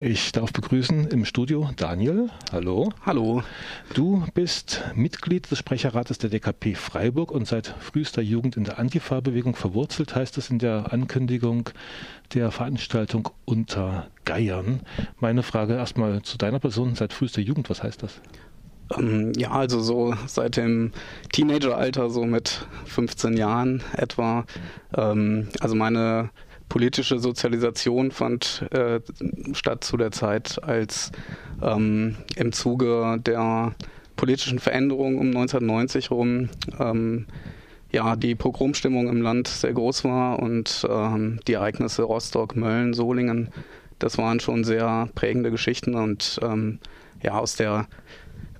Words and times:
Ich 0.00 0.30
darf 0.30 0.52
begrüßen 0.52 1.08
im 1.08 1.24
Studio 1.24 1.70
Daniel. 1.74 2.30
Hallo. 2.52 2.92
Hallo. 3.04 3.42
Du 3.94 4.24
bist 4.32 4.84
Mitglied 4.94 5.50
des 5.50 5.58
Sprecherrates 5.58 6.18
der 6.18 6.30
DKP 6.30 6.76
Freiburg 6.76 7.32
und 7.32 7.48
seit 7.48 7.74
frühester 7.80 8.22
Jugend 8.22 8.56
in 8.56 8.62
der 8.62 8.78
Antifa-Bewegung 8.78 9.56
verwurzelt, 9.56 10.14
heißt 10.14 10.38
es 10.38 10.50
in 10.50 10.60
der 10.60 10.92
Ankündigung 10.92 11.70
der 12.32 12.52
Veranstaltung 12.52 13.30
unter 13.44 14.06
Geiern. 14.24 14.82
Meine 15.18 15.42
Frage 15.42 15.74
erstmal 15.74 16.22
zu 16.22 16.38
deiner 16.38 16.60
Person 16.60 16.94
seit 16.94 17.12
frühester 17.12 17.40
Jugend, 17.40 17.68
was 17.68 17.82
heißt 17.82 18.00
das? 18.04 18.20
Ähm, 18.96 19.32
ja, 19.36 19.50
also 19.50 19.80
so 19.80 20.14
seit 20.28 20.58
dem 20.58 20.92
Teenageralter, 21.32 22.08
so 22.08 22.24
mit 22.24 22.68
15 22.84 23.36
Jahren 23.36 23.82
etwa. 23.96 24.44
Ähm, 24.96 25.48
also 25.58 25.74
meine 25.74 26.30
politische 26.68 27.18
Sozialisation 27.18 28.10
fand 28.10 28.66
äh, 28.72 29.00
statt 29.52 29.84
zu 29.84 29.96
der 29.96 30.10
Zeit, 30.10 30.62
als 30.62 31.10
ähm, 31.62 32.16
im 32.36 32.52
Zuge 32.52 33.18
der 33.24 33.74
politischen 34.16 34.58
Veränderung 34.58 35.18
um 35.18 35.28
1990 35.28 36.10
rum 36.10 36.48
ähm, 36.78 37.26
ja, 37.90 38.16
die 38.16 38.34
Pogromstimmung 38.34 39.08
im 39.08 39.22
Land 39.22 39.48
sehr 39.48 39.72
groß 39.72 40.04
war 40.04 40.40
und 40.40 40.86
ähm, 40.88 41.40
die 41.46 41.54
Ereignisse 41.54 42.02
Rostock, 42.02 42.54
Mölln, 42.54 42.92
Solingen, 42.92 43.48
das 43.98 44.18
waren 44.18 44.40
schon 44.40 44.64
sehr 44.64 45.08
prägende 45.14 45.50
Geschichten 45.50 45.94
und 45.94 46.38
ähm, 46.42 46.80
ja, 47.22 47.38
aus 47.38 47.56
der 47.56 47.88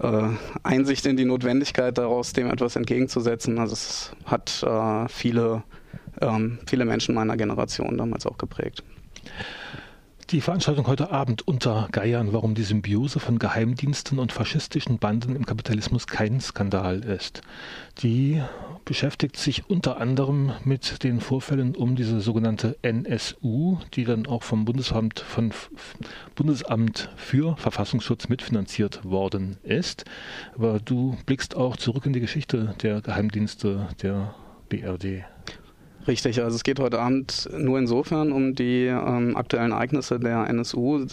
äh, 0.00 0.28
Einsicht 0.62 1.05
in 1.06 1.16
die 1.16 1.27
Notwendigkeit 1.27 1.98
daraus, 1.98 2.33
dem 2.33 2.50
etwas 2.50 2.77
entgegenzusetzen, 2.77 3.59
also 3.59 3.75
es 3.75 4.12
hat 4.25 4.62
äh, 4.62 5.09
viele 5.09 5.62
ähm, 6.20 6.58
viele 6.66 6.84
Menschen 6.84 7.14
meiner 7.14 7.36
Generation 7.36 7.96
damals 7.96 8.27
auch 8.27 8.38
geprägt. 8.38 8.82
Die 10.30 10.42
Veranstaltung 10.42 10.86
heute 10.88 11.10
Abend 11.10 11.48
unter 11.48 11.88
Geiern, 11.91 12.34
warum 12.34 12.54
die 12.54 12.62
Symbiose 12.62 13.18
von 13.18 13.38
Geheimdiensten 13.38 14.18
und 14.18 14.30
faschistischen 14.30 14.98
Banden 14.98 15.34
im 15.34 15.47
Kapitalismus 15.47 16.06
kein 16.06 16.38
Skandal 16.38 17.02
ist. 17.02 17.41
Die 18.02 18.42
beschäftigt 18.84 19.38
sich 19.38 19.70
unter 19.70 19.98
anderem 19.98 20.52
mit 20.64 21.02
den 21.02 21.22
Vorfällen 21.22 21.75
um 21.75 21.97
diese 21.97 22.20
sogenannte 22.20 22.77
NSU, 22.82 23.78
die 23.94 24.05
dann 24.05 24.27
auch 24.27 24.42
vom 24.42 24.66
Bundesamt, 24.66 25.19
von 25.20 25.50
Bundesamt 26.34 27.08
für 27.16 27.56
Verfassungsschutz 27.56 28.28
mitfinanziert 28.28 29.06
worden 29.06 29.56
ist. 29.62 30.05
Aber 30.55 30.78
du 30.78 31.16
blickst 31.25 31.56
auch 31.56 31.78
zurück 31.78 32.05
in 32.05 32.12
die 32.12 32.20
Geschichte 32.20 32.75
der 32.82 33.00
Geheimdienste 33.00 33.88
der 34.03 34.34
BRD. 34.69 35.25
Richtig, 36.09 36.42
also 36.42 36.56
es 36.56 36.64
geht 36.64 36.81
heute 36.81 37.01
Abend 37.01 37.51
nur 37.53 37.78
insofern 37.78 38.33
um 38.33 38.55
die 38.55 38.87
ähm, 38.87 39.37
aktuellen 39.37 39.73
Ereignisse 39.73 40.19
der 40.19 40.48
NSU. 40.48 41.05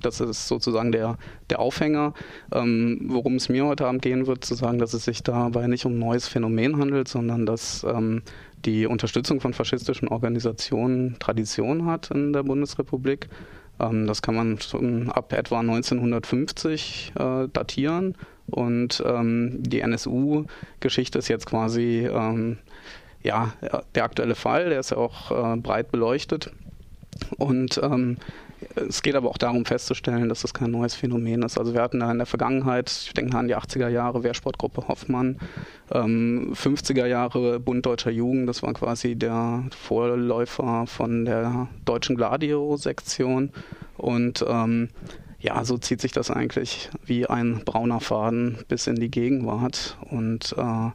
Das 0.00 0.20
ist 0.20 0.48
sozusagen 0.48 0.92
der, 0.92 1.18
der 1.50 1.60
Aufhänger. 1.60 2.14
Ähm, 2.50 3.00
worum 3.04 3.34
es 3.34 3.50
mir 3.50 3.66
heute 3.66 3.86
Abend 3.86 4.00
gehen 4.00 4.26
wird, 4.26 4.46
zu 4.46 4.54
sagen, 4.54 4.78
dass 4.78 4.94
es 4.94 5.04
sich 5.04 5.22
dabei 5.22 5.66
nicht 5.66 5.84
um 5.84 5.92
ein 5.92 5.98
neues 5.98 6.26
Phänomen 6.26 6.78
handelt, 6.78 7.06
sondern 7.06 7.44
dass 7.44 7.84
ähm, 7.84 8.22
die 8.64 8.86
Unterstützung 8.86 9.42
von 9.42 9.52
faschistischen 9.52 10.08
Organisationen 10.08 11.18
Tradition 11.18 11.84
hat 11.84 12.10
in 12.10 12.32
der 12.32 12.44
Bundesrepublik. 12.44 13.28
Ähm, 13.78 14.06
das 14.06 14.22
kann 14.22 14.34
man 14.34 14.58
schon 14.58 15.10
ab 15.10 15.34
etwa 15.34 15.60
1950 15.60 17.12
äh, 17.14 17.48
datieren. 17.52 18.14
Und 18.46 19.02
ähm, 19.06 19.62
die 19.62 19.80
NSU-Geschichte 19.80 21.18
ist 21.18 21.28
jetzt 21.28 21.44
quasi 21.44 22.08
ähm, 22.10 22.56
ja, 23.22 23.52
der 23.94 24.04
aktuelle 24.04 24.34
Fall, 24.34 24.70
der 24.70 24.80
ist 24.80 24.90
ja 24.90 24.96
auch 24.96 25.30
äh, 25.30 25.56
breit 25.56 25.90
beleuchtet. 25.90 26.50
Und 27.36 27.80
ähm, 27.82 28.18
es 28.74 29.02
geht 29.02 29.14
aber 29.14 29.28
auch 29.28 29.38
darum 29.38 29.64
festzustellen, 29.64 30.28
dass 30.28 30.42
das 30.42 30.54
kein 30.54 30.70
neues 30.70 30.94
Phänomen 30.94 31.42
ist. 31.42 31.58
Also 31.58 31.74
wir 31.74 31.82
hatten 31.82 32.00
da 32.00 32.10
in 32.10 32.18
der 32.18 32.26
Vergangenheit, 32.26 32.90
ich 33.06 33.12
denke 33.12 33.36
an 33.36 33.48
die 33.48 33.56
80er 33.56 33.88
Jahre, 33.88 34.22
Wehrsportgruppe 34.22 34.88
Hoffmann, 34.88 35.38
ähm, 35.92 36.52
50er 36.54 37.06
Jahre 37.06 37.60
Bund 37.60 37.86
Deutscher 37.86 38.10
Jugend, 38.10 38.48
das 38.48 38.62
war 38.62 38.72
quasi 38.74 39.16
der 39.16 39.64
Vorläufer 39.76 40.86
von 40.86 41.24
der 41.24 41.68
deutschen 41.84 42.16
Gladio-Sektion. 42.16 43.50
Und 43.96 44.44
ähm, 44.48 44.88
ja, 45.40 45.64
so 45.64 45.78
zieht 45.78 46.00
sich 46.00 46.12
das 46.12 46.30
eigentlich 46.30 46.90
wie 47.04 47.26
ein 47.26 47.62
brauner 47.64 48.00
Faden 48.00 48.58
bis 48.68 48.86
in 48.86 48.96
die 48.96 49.10
Gegenwart. 49.10 49.96
Und 50.10 50.54
äh, 50.56 50.90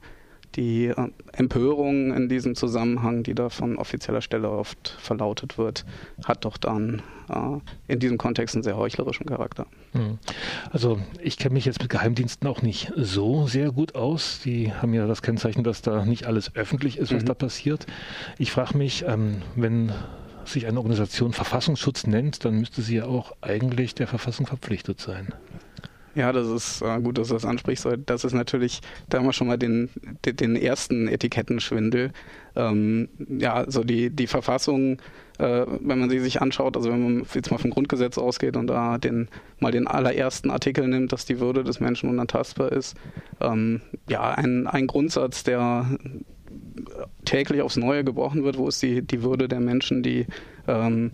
die 0.55 0.93
Empörung 1.31 2.13
in 2.13 2.29
diesem 2.29 2.55
Zusammenhang, 2.55 3.23
die 3.23 3.33
da 3.33 3.49
von 3.49 3.77
offizieller 3.77 4.21
Stelle 4.21 4.49
oft 4.49 4.95
verlautet 4.99 5.57
wird, 5.57 5.85
hat 6.23 6.45
doch 6.45 6.57
dann 6.57 7.01
äh, 7.29 7.91
in 7.91 7.99
diesem 7.99 8.17
Kontext 8.17 8.55
einen 8.55 8.63
sehr 8.63 8.77
heuchlerischen 8.77 9.25
Charakter. 9.25 9.65
Hm. 9.93 10.19
Also 10.71 10.99
ich 11.21 11.37
kenne 11.37 11.53
mich 11.53 11.65
jetzt 11.65 11.81
mit 11.81 11.89
Geheimdiensten 11.89 12.47
auch 12.47 12.61
nicht 12.61 12.91
so 12.95 13.47
sehr 13.47 13.71
gut 13.71 13.95
aus. 13.95 14.41
Die 14.43 14.73
haben 14.73 14.93
ja 14.93 15.07
das 15.07 15.21
Kennzeichen, 15.21 15.63
dass 15.63 15.81
da 15.81 16.05
nicht 16.05 16.25
alles 16.25 16.55
öffentlich 16.55 16.97
ist, 16.97 17.13
was 17.13 17.23
mhm. 17.23 17.27
da 17.27 17.33
passiert. 17.33 17.85
Ich 18.37 18.51
frage 18.51 18.77
mich, 18.77 19.05
ähm, 19.07 19.41
wenn 19.55 19.91
sich 20.45 20.67
eine 20.67 20.77
Organisation 20.77 21.33
Verfassungsschutz 21.33 22.05
nennt, 22.05 22.45
dann 22.45 22.59
müsste 22.59 22.81
sie 22.81 22.97
ja 22.97 23.05
auch 23.05 23.33
eigentlich 23.41 23.95
der 23.95 24.07
Verfassung 24.07 24.45
verpflichtet 24.45 24.99
sein. 24.99 25.33
Ja, 26.15 26.31
das 26.31 26.47
ist 26.47 26.81
äh, 26.81 26.99
gut, 27.01 27.17
dass 27.17 27.29
du 27.29 27.33
das 27.33 27.45
ansprichst. 27.45 27.87
Das 28.05 28.23
ist 28.23 28.33
natürlich, 28.33 28.81
da 29.09 29.17
haben 29.17 29.25
wir 29.25 29.33
schon 29.33 29.47
mal 29.47 29.57
den, 29.57 29.89
den, 30.25 30.55
ersten 30.55 31.07
Etikettenschwindel. 31.07 32.11
Ähm, 32.55 33.09
ja, 33.39 33.55
also 33.55 33.83
die, 33.83 34.11
die 34.11 34.27
Verfassung, 34.27 34.99
äh, 35.39 35.65
wenn 35.67 35.99
man 35.99 36.11
sie 36.11 36.19
sich 36.19 36.39
anschaut, 36.39 36.77
also 36.77 36.91
wenn 36.91 37.03
man 37.03 37.25
jetzt 37.33 37.49
mal 37.49 37.57
vom 37.57 37.71
Grundgesetz 37.71 38.19
ausgeht 38.19 38.55
und 38.57 38.67
da 38.67 38.99
den, 38.99 39.27
mal 39.59 39.71
den 39.71 39.87
allerersten 39.87 40.51
Artikel 40.51 40.87
nimmt, 40.87 41.11
dass 41.11 41.25
die 41.25 41.39
Würde 41.39 41.63
des 41.63 41.79
Menschen 41.79 42.09
unantastbar 42.09 42.71
ist, 42.71 42.95
ähm, 43.41 43.81
ja, 44.07 44.31
ein, 44.31 44.67
ein 44.67 44.85
Grundsatz, 44.85 45.43
der 45.43 45.97
täglich 47.25 47.61
aufs 47.61 47.77
Neue 47.77 48.03
gebrochen 48.03 48.43
wird, 48.43 48.57
wo 48.57 48.67
ist 48.67 48.83
die, 48.83 49.01
die 49.01 49.23
Würde 49.23 49.47
der 49.47 49.59
Menschen, 49.59 50.03
die 50.03 50.27
ähm, 50.67 51.11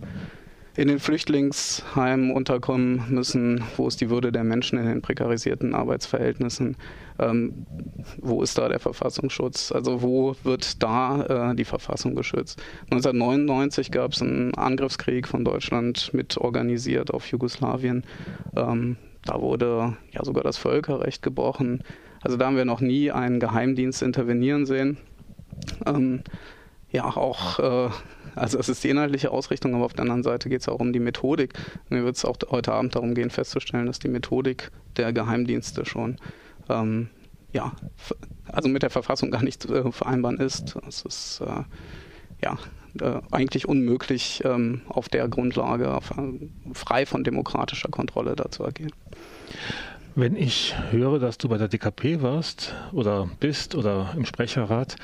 in 0.76 0.88
den 0.88 0.98
Flüchtlingsheimen 0.98 2.30
unterkommen 2.30 3.04
müssen, 3.08 3.62
wo 3.76 3.88
ist 3.88 4.00
die 4.00 4.10
Würde 4.10 4.30
der 4.30 4.44
Menschen 4.44 4.78
in 4.78 4.86
den 4.86 5.02
prekarisierten 5.02 5.74
Arbeitsverhältnissen, 5.74 6.76
ähm, 7.18 7.66
wo 8.18 8.42
ist 8.42 8.56
da 8.56 8.68
der 8.68 8.78
Verfassungsschutz, 8.78 9.72
also 9.72 10.02
wo 10.02 10.36
wird 10.44 10.82
da 10.82 11.50
äh, 11.50 11.56
die 11.56 11.64
Verfassung 11.64 12.14
geschützt. 12.14 12.62
1999 12.90 13.90
gab 13.90 14.12
es 14.12 14.22
einen 14.22 14.54
Angriffskrieg 14.54 15.26
von 15.26 15.44
Deutschland 15.44 16.14
mit 16.14 16.38
organisiert 16.38 17.12
auf 17.12 17.26
Jugoslawien. 17.30 18.04
Ähm, 18.56 18.96
da 19.24 19.40
wurde 19.40 19.96
ja 20.12 20.24
sogar 20.24 20.44
das 20.44 20.56
Völkerrecht 20.56 21.22
gebrochen. 21.22 21.82
Also 22.22 22.36
da 22.36 22.46
haben 22.46 22.56
wir 22.56 22.64
noch 22.64 22.80
nie 22.80 23.10
einen 23.10 23.40
Geheimdienst 23.40 24.02
intervenieren 24.02 24.66
sehen. 24.66 24.98
Ähm, 25.84 26.22
ja, 26.90 27.04
auch 27.04 27.58
äh, 27.58 27.90
also 28.34 28.58
es 28.58 28.68
ist 28.68 28.84
die 28.84 28.90
inhaltliche 28.90 29.30
Ausrichtung, 29.30 29.74
aber 29.74 29.84
auf 29.84 29.92
der 29.92 30.02
anderen 30.02 30.22
Seite 30.22 30.48
geht 30.48 30.60
es 30.60 30.68
auch 30.68 30.80
um 30.80 30.92
die 30.92 31.00
Methodik. 31.00 31.54
Mir 31.88 32.04
wird 32.04 32.16
es 32.16 32.24
auch 32.24 32.36
heute 32.50 32.72
Abend 32.72 32.94
darum 32.94 33.14
gehen, 33.14 33.30
festzustellen, 33.30 33.86
dass 33.86 33.98
die 33.98 34.08
Methodik 34.08 34.70
der 34.96 35.12
Geheimdienste 35.12 35.84
schon 35.84 36.16
ähm, 36.68 37.08
ja, 37.52 37.72
also 38.46 38.68
mit 38.68 38.82
der 38.82 38.90
Verfassung 38.90 39.30
gar 39.30 39.42
nicht 39.42 39.64
äh, 39.66 39.90
vereinbaren 39.90 40.38
ist. 40.38 40.76
Es 40.86 41.02
ist 41.02 41.40
äh, 41.40 41.64
ja 42.42 42.58
äh, 43.00 43.20
eigentlich 43.30 43.68
unmöglich, 43.68 44.42
ähm, 44.44 44.82
auf 44.88 45.08
der 45.08 45.28
Grundlage 45.28 45.92
auf, 45.92 46.12
äh, 46.12 46.48
frei 46.72 47.06
von 47.06 47.24
demokratischer 47.24 47.88
Kontrolle 47.88 48.36
da 48.36 48.50
zu 48.50 48.64
agieren. 48.64 48.92
Wenn 50.14 50.36
ich 50.36 50.74
höre, 50.90 51.18
dass 51.18 51.38
du 51.38 51.48
bei 51.48 51.58
der 51.58 51.68
DKP 51.68 52.20
warst 52.20 52.74
oder 52.92 53.28
bist 53.38 53.74
oder 53.74 54.12
im 54.16 54.26
Sprecherrat, 54.26 54.96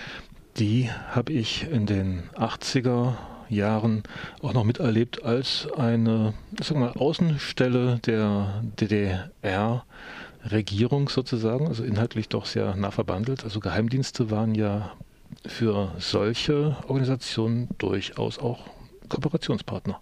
die 0.58 0.90
habe 1.10 1.32
ich 1.32 1.70
in 1.70 1.86
den 1.86 2.24
80er 2.34 3.14
Jahren 3.48 4.02
auch 4.42 4.52
noch 4.52 4.64
miterlebt 4.64 5.22
als 5.22 5.68
eine 5.76 6.34
sag 6.60 6.76
mal, 6.76 6.90
Außenstelle 6.92 8.00
der 8.04 8.62
DDR-Regierung 8.80 11.08
sozusagen, 11.08 11.68
also 11.68 11.84
inhaltlich 11.84 12.28
doch 12.28 12.44
sehr 12.46 12.74
nah 12.76 12.90
verbandelt. 12.90 13.44
Also 13.44 13.60
Geheimdienste 13.60 14.30
waren 14.30 14.54
ja 14.54 14.92
für 15.46 15.92
solche 15.98 16.76
Organisationen 16.88 17.68
durchaus 17.78 18.38
auch 18.38 18.66
Kooperationspartner. 19.08 19.98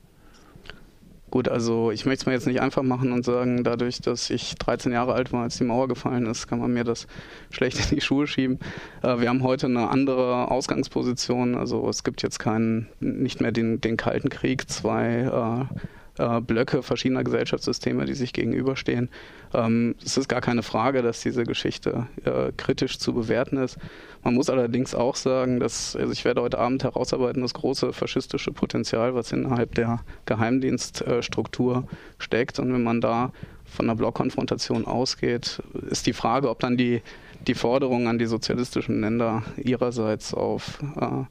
Gut, 1.35 1.49
also 1.49 1.91
ich 1.91 2.07
möchte 2.07 2.23
es 2.23 2.27
mir 2.27 2.33
jetzt 2.33 2.47
nicht 2.47 2.61
einfach 2.61 2.85
machen 2.85 3.11
und 3.11 3.25
sagen, 3.25 3.65
dadurch, 3.65 4.01
dass 4.01 4.31
ich 4.31 4.55
13 4.55 4.93
Jahre 4.93 5.15
alt 5.15 5.33
war, 5.33 5.43
als 5.43 5.59
die 5.59 5.65
Mauer 5.65 5.89
gefallen 5.89 6.27
ist, 6.27 6.47
kann 6.47 6.61
man 6.61 6.73
mir 6.73 6.85
das 6.85 7.09
schlecht 7.51 7.81
in 7.81 7.97
die 7.97 8.01
Schuhe 8.01 8.29
schieben. 8.29 8.61
Äh, 9.03 9.19
wir 9.19 9.31
haben 9.31 9.43
heute 9.43 9.67
eine 9.67 9.89
andere 9.89 10.49
Ausgangsposition. 10.53 11.57
Also 11.57 11.89
es 11.89 12.05
gibt 12.05 12.23
jetzt 12.23 12.39
keinen, 12.39 12.87
nicht 13.01 13.41
mehr 13.41 13.51
den, 13.51 13.81
den 13.81 13.97
Kalten 13.97 14.29
Krieg, 14.29 14.71
zwei 14.71 15.69
äh, 15.73 15.79
Blöcke 16.16 16.82
verschiedener 16.82 17.25
Gesellschaftssysteme, 17.25 18.05
die 18.05 18.14
sich 18.14 18.32
gegenüberstehen. 18.32 19.08
Ähm, 19.52 19.96
es 20.05 20.16
ist 20.16 20.28
gar 20.28 20.40
keine 20.40 20.62
Frage, 20.62 21.02
dass 21.02 21.20
diese 21.20 21.44
Geschichte 21.44 22.06
äh, 22.25 22.52
kritisch 22.56 22.99
zu 22.99 23.14
bewerten 23.14 23.56
ist. 23.56 23.78
Man 24.22 24.34
muss 24.34 24.49
allerdings 24.49 24.94
auch 24.94 25.16
sagen, 25.16 25.58
dass, 25.58 25.96
also 25.96 26.12
ich 26.12 26.25
werde 26.25 26.43
heute 26.43 26.58
Abend 26.58 26.84
herausarbeiten, 26.84 27.43
das 27.43 27.55
große 27.55 27.93
faschistische 27.93 28.52
Potenzial, 28.52 29.14
was 29.14 29.32
innerhalb 29.32 29.75
der 29.75 30.00
Geheimdienststruktur 30.26 31.88
steckt. 32.19 32.61
Und 32.61 32.72
wenn 32.72 32.84
man 32.84 33.00
da 33.00 33.32
von 33.64 33.87
einer 33.87 33.96
Blockkonfrontation 33.96 34.87
ausgeht, 34.87 35.62
ist 35.90 36.06
die 36.06 36.12
Frage, 36.12 36.49
ob 36.49 36.61
dann 36.61 36.76
die, 36.76 37.02
die 37.46 37.55
Forderungen 37.55 38.06
an 38.06 38.19
die 38.19 38.26
sozialistischen 38.26 39.00
Länder 39.00 39.43
ihrerseits 39.56 40.32
auf 40.32 40.78
äh, 41.00 41.25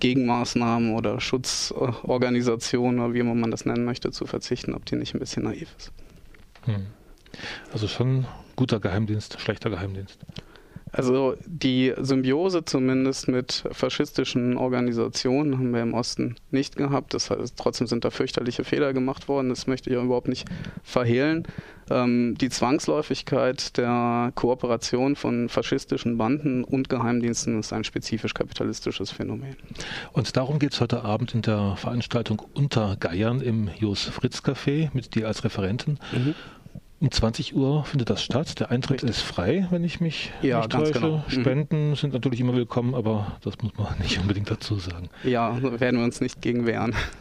Gegenmaßnahmen 0.00 0.94
oder 0.94 1.20
Schutzorganisationen 1.20 3.00
oder 3.00 3.14
wie 3.14 3.20
immer 3.20 3.34
man 3.34 3.50
das 3.50 3.64
nennen 3.64 3.84
möchte, 3.84 4.10
zu 4.10 4.26
verzichten, 4.26 4.74
ob 4.74 4.86
die 4.86 4.96
nicht 4.96 5.14
ein 5.14 5.20
bisschen 5.20 5.44
naiv 5.44 5.74
ist. 5.78 5.92
Hm. 6.64 6.86
Also 7.72 7.86
schon 7.86 8.26
guter 8.56 8.80
Geheimdienst, 8.80 9.40
schlechter 9.40 9.70
Geheimdienst. 9.70 10.18
Also 10.92 11.36
die 11.46 11.94
Symbiose 11.98 12.64
zumindest 12.64 13.28
mit 13.28 13.64
faschistischen 13.70 14.56
Organisationen 14.56 15.58
haben 15.58 15.70
wir 15.72 15.82
im 15.82 15.94
Osten 15.94 16.36
nicht 16.50 16.76
gehabt. 16.76 17.14
Das 17.14 17.30
heißt, 17.30 17.56
trotzdem 17.56 17.86
sind 17.86 18.04
da 18.04 18.10
fürchterliche 18.10 18.64
Fehler 18.64 18.92
gemacht 18.92 19.28
worden. 19.28 19.50
Das 19.50 19.66
möchte 19.66 19.90
ich 19.90 19.96
auch 19.96 20.04
überhaupt 20.04 20.28
nicht 20.28 20.48
verhehlen. 20.82 21.46
Ähm, 21.90 22.36
die 22.40 22.48
Zwangsläufigkeit 22.48 23.76
der 23.76 24.32
Kooperation 24.34 25.16
von 25.16 25.48
faschistischen 25.48 26.16
Banden 26.16 26.64
und 26.64 26.88
Geheimdiensten 26.88 27.58
ist 27.58 27.72
ein 27.72 27.84
spezifisch 27.84 28.34
kapitalistisches 28.34 29.10
Phänomen. 29.10 29.56
Und 30.12 30.36
darum 30.36 30.58
geht 30.58 30.72
es 30.72 30.80
heute 30.80 31.04
Abend 31.04 31.34
in 31.34 31.42
der 31.42 31.76
Veranstaltung 31.76 32.42
Unter 32.54 32.96
Geiern 32.98 33.40
im 33.40 33.68
Jos 33.78 34.04
Fritz 34.04 34.40
Café 34.40 34.90
mit 34.92 35.14
dir 35.14 35.26
als 35.26 35.44
Referentin. 35.44 35.98
Mhm. 36.12 36.34
Um 37.00 37.10
20 37.10 37.56
Uhr 37.56 37.82
findet 37.84 38.10
das 38.10 38.22
statt. 38.22 38.60
Der 38.60 38.70
Eintritt 38.70 39.02
Richtig. 39.02 39.08
ist 39.08 39.22
frei, 39.22 39.66
wenn 39.70 39.84
ich 39.84 40.00
mich 40.02 40.32
ja, 40.42 40.58
nicht 40.58 40.72
täusche. 40.72 40.92
Genau. 40.92 41.24
Mhm. 41.26 41.30
Spenden 41.30 41.88
mhm. 41.88 41.96
sind 41.96 42.12
natürlich 42.12 42.40
immer 42.40 42.52
willkommen, 42.52 42.94
aber 42.94 43.38
das 43.42 43.54
muss 43.62 43.72
man 43.78 43.98
nicht 44.02 44.18
unbedingt 44.18 44.50
dazu 44.50 44.74
sagen. 44.78 45.08
Ja, 45.24 45.56
werden 45.80 45.98
wir 45.98 46.04
uns 46.04 46.20
nicht 46.20 46.42
gegen 46.42 46.66
wehren. 46.66 46.94